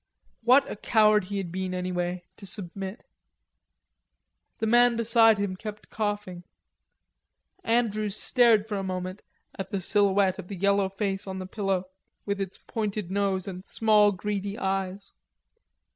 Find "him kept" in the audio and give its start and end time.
5.37-5.91